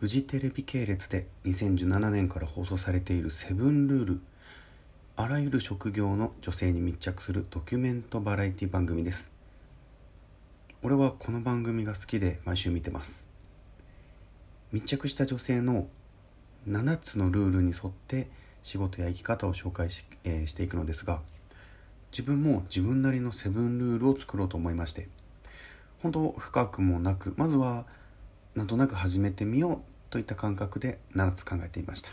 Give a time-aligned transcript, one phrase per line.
[0.00, 4.20] フジテレビ系列で2017年から放送されている「セブンルール」
[5.16, 9.32] あらゆる職業の女性に密着するドキュメントバラエティ番組です。
[10.84, 13.24] 俺はこの番組が好きで毎週見てます。
[14.70, 15.88] 密着した女性の
[16.68, 18.28] 7つのルールに沿って
[18.62, 21.22] 仕事や生き方を紹介し,、えー、していくのですが
[22.12, 25.08] 自分も自分なりのセブンルールを作ろうと思いまして
[26.04, 27.84] 本当深くもなくまずは
[28.54, 32.10] なんとなく始めてみようといった感覚で7つ考えていました。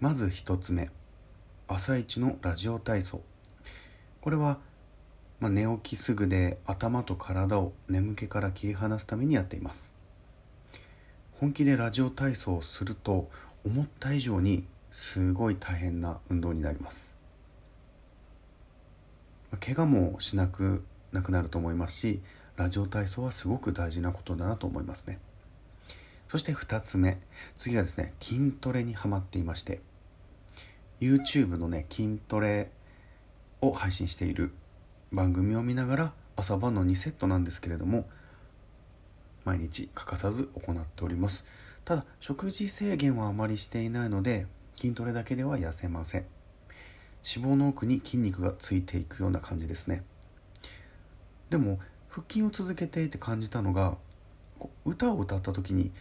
[0.00, 0.90] まず1つ目
[1.66, 3.22] 朝一のラジオ体操。
[4.20, 4.58] これは、
[5.40, 9.92] まあ、寝起きすぐで頭と体を眠気から切り離すためにやっています。
[11.40, 13.28] 本気でラジオ体操をすると
[13.64, 17.14] 思った以上にすごい大変な運動になります。
[19.60, 22.20] 怪我もしなくなくなると思いますし
[22.56, 25.18] ラジオ体操はすごく大事なことだなと思いますね。
[26.28, 27.18] そして2つ目。
[27.56, 29.80] 次はですね筋トレにはまっていまして。
[31.00, 32.70] YouTube のね筋トレ
[33.60, 34.52] を配信している
[35.12, 38.08] 番組を見ながら朝晩の2セットなんですけれども
[39.44, 41.44] 毎日欠かさず行っております。
[41.84, 46.24] ただ食事制限はあまりしていないので筋トレだけでは痩せません。
[47.26, 50.02] 脂肪の奥に筋肉がついていくような感じですね。
[51.50, 53.96] でも腹筋を続けていて感じたのが
[54.84, 55.92] 歌を歌った時に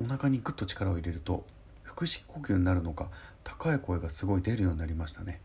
[0.00, 1.44] お腹にグッと力を入れると
[1.84, 3.08] 腹式呼吸になるのか
[3.44, 5.40] 高い声がすごい出るようになりましたね。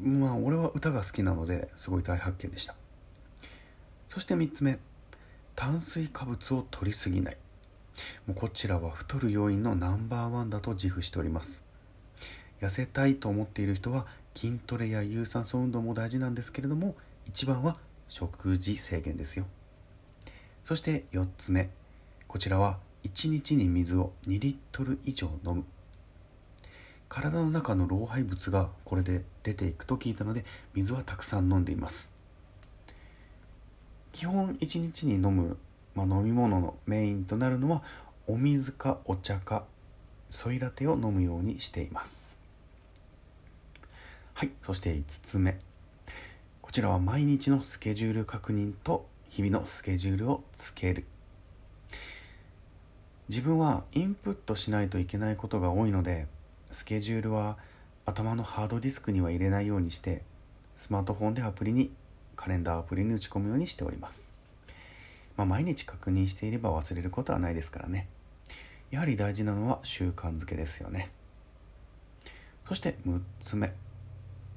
[0.00, 2.74] まあ俺は歌が好きなのですごい大発見でした。
[4.08, 4.78] そして3つ目
[5.56, 7.36] 炭水化物を摂りすぎない。
[8.26, 11.62] もうこちらは太る要因のナンバーワンだと自負しております。
[12.60, 16.94] 痩せたいと思っている人は筋トレや有酸素運動も大事なんですけれども
[17.26, 17.76] 一番は
[18.08, 19.46] 食事制限ですよ。
[20.64, 21.70] そして4つ目
[22.28, 25.64] こちらは1日に水を2リットル以上飲む。
[27.08, 32.12] 体の中の老廃物がこれで出ていくと聞いたので水はたくさん飲んでいます。
[34.12, 35.56] 基本1日に飲む、
[35.94, 37.82] まあ、飲み物のメインとなるのは
[38.26, 39.64] お水かお茶か
[40.30, 42.38] ソイラテを飲むようにしています。
[44.34, 45.58] はいそして5つ目。
[46.62, 51.04] こちらは毎日のスケジュール確認と日々のスケジュールをつける。
[53.30, 56.26] 自分はインプットしないといけないことが多いので
[56.72, 57.58] スケジュールは
[58.04, 60.22] 頭のハードディスクには入れないようにして
[60.76, 61.92] スマートフォンでアプリに
[62.34, 64.32] カレンダーアプリに打ち込むようにしております、
[65.36, 68.08] まあ、毎日確認していれば忘れることはないですからね。
[68.90, 71.12] やはり大事なのは習慣づけですよね。
[72.66, 73.72] そして6つ目。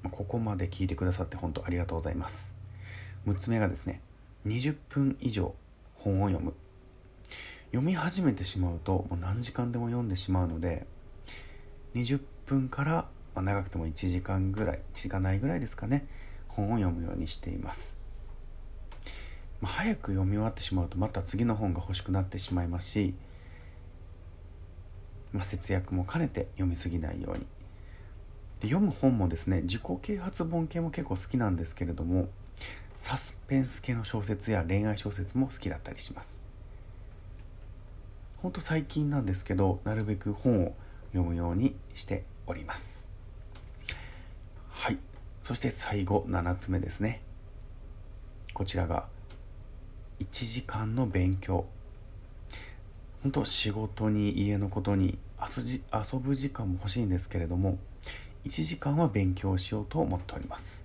[0.10, 2.56] ここまで聞いてくださって本当ありがとうございます。
[3.28, 4.02] 6つ目がですね
[4.48, 5.54] 20分以上
[6.00, 6.56] 本を読む。
[7.74, 10.86] 読み始めてしまうともう何時間でも読んでしまうので
[11.96, 12.92] 20分から、
[13.34, 16.08] まあ、長くても1時間ぐらい1時間ないぐらいですかね
[16.50, 17.98] 本を読むようにしています、
[19.60, 23.16] まあ、早く読み終わってしまうとまた次の本が欲しくなってしまいますし、
[25.32, 27.40] まあ、節約も兼ねて読みすぎないように。
[28.60, 32.30] で読む本もですね自己啓発本系も結構好きなんですけれども
[32.96, 36.43] サスペンス系の小説や恋愛小説も好きだったりします。
[38.44, 40.76] ほんと最近なんですけどなるべく本を
[41.14, 43.08] 読むようにしております。
[44.70, 44.98] はい。
[45.42, 47.22] そして最後7つ目ですね。
[48.54, 49.06] こちらが
[50.20, 51.64] 1時間の勉強。
[53.22, 57.78] 本当仕事に家のことに遊ぶ時間も欲しいんですけれども
[58.44, 60.84] 1時間は勉強しようと思っております。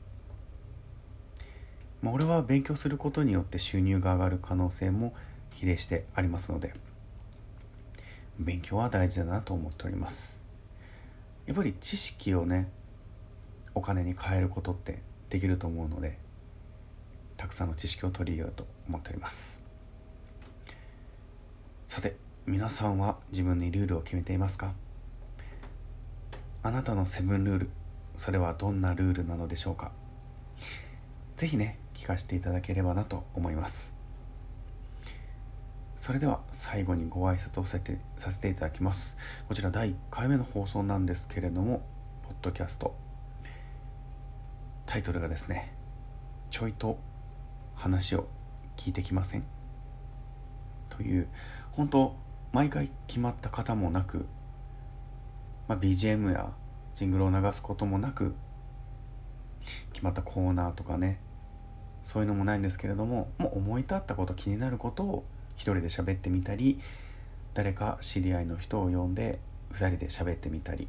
[2.03, 5.13] まあ、俺は勉強することによって収入が上がる可能性も
[5.55, 6.73] 比例してありますので
[8.39, 10.41] 勉強は大事だなと思っております。
[11.47, 12.69] やっぱり知識をね
[13.75, 16.19] お金に変えることってできると思うので
[17.37, 19.61] たくさんの知識を取り入れようと思っております。
[21.87, 24.73] さて皆さんは自分にルールを決めていますか？
[26.63, 27.71] あなたのセブンルール
[28.17, 29.93] それはどんなルールなのでしょうか？
[31.37, 33.98] 是非ね聞かせていただければなと思います。
[36.09, 39.15] それでは最後にご挨拶をさせてさせていただきます。
[39.47, 41.83] こちら第1回目の放送なんですけれども
[42.23, 42.97] ポッドキャスト。
[44.87, 45.75] タイトルがですね
[46.49, 46.99] ちょいと
[47.75, 48.27] 話を
[48.79, 49.45] 聞いてきません。
[50.89, 51.29] という
[51.73, 52.17] 本当
[52.53, 54.25] 毎回決まった方もなく
[55.69, 56.53] まあ、BGM や
[56.95, 58.35] ジングルを流すこともなく
[59.93, 61.21] 決まったコーナーとかね
[62.03, 65.25] そういうのもないんですけれどももう思い立ったこと気になることを
[65.59, 66.81] 一人で喋ってみたり
[67.53, 69.39] 誰か知り合いの人を呼んで
[69.73, 70.89] 2人で喋ってみたり。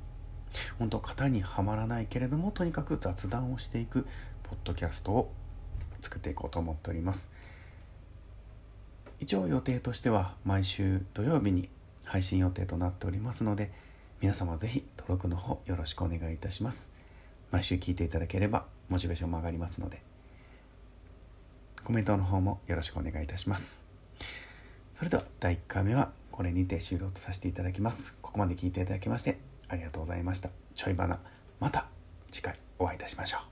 [0.80, 4.08] 本当型にはまらないけれどもとにかく雑談をしていく
[4.44, 5.32] ポッドキャストを
[6.02, 7.32] 作っていこうと思っております。
[9.20, 11.70] 一応予定としては毎週土曜日に
[12.06, 13.72] 配信予定となっておりますので
[14.22, 16.90] 皆様ぜひ登録の方よろしくお願いいたします。
[17.52, 20.02] 毎週聞いていただければモチベーションも上がりますので
[21.84, 23.89] コメントの方もよろしくお願いいたします。
[25.00, 28.16] それでは第1回目はこれにて終了とさせていただきます。
[28.22, 29.38] ここまで聞いていただきまして
[29.70, 30.50] ありがとうございました。
[30.76, 31.20] ちょいバナ
[31.62, 31.86] また
[32.32, 33.49] 次回お会いいたしましょう。